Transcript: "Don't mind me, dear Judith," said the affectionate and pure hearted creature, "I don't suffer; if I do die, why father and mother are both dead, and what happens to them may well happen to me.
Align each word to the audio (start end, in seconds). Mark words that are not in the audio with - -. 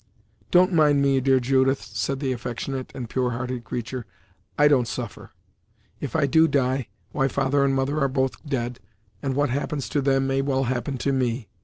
"Don't 0.49 0.73
mind 0.73 0.99
me, 0.99 1.19
dear 1.21 1.39
Judith," 1.39 1.83
said 1.83 2.19
the 2.21 2.31
affectionate 2.31 2.91
and 2.95 3.07
pure 3.07 3.29
hearted 3.33 3.63
creature, 3.63 4.07
"I 4.57 4.67
don't 4.67 4.87
suffer; 4.87 5.29
if 5.99 6.15
I 6.15 6.25
do 6.25 6.47
die, 6.47 6.87
why 7.11 7.27
father 7.27 7.63
and 7.63 7.75
mother 7.75 7.99
are 7.99 8.09
both 8.09 8.43
dead, 8.43 8.79
and 9.21 9.35
what 9.35 9.51
happens 9.51 9.87
to 9.89 10.01
them 10.01 10.25
may 10.25 10.41
well 10.41 10.63
happen 10.63 10.97
to 10.97 11.13
me. 11.13 11.49